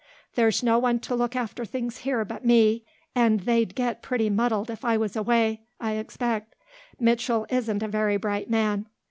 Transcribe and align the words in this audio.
There's 0.33 0.63
no 0.63 0.79
one 0.79 0.97
to 1.01 1.13
look 1.13 1.35
after 1.35 1.63
things 1.63 1.99
here 1.99 2.25
but 2.25 2.43
me 2.43 2.83
and 3.13 3.41
they'd 3.41 3.75
get 3.75 4.01
pretty 4.01 4.31
muddled 4.31 4.71
if 4.71 4.83
I 4.83 4.97
was 4.97 5.15
away, 5.15 5.61
I 5.79 5.91
expect. 5.91 6.55
Mitchell 6.99 7.45
isn't 7.51 7.83
a 7.83 7.87
very 7.87 8.17
bright 8.17 8.49
man." 8.49 8.87